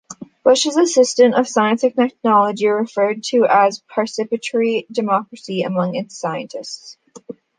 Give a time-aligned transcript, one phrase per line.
[0.43, 6.97] Bush's assistant for science and technology, referred to as "participatory democracy" among its scientists.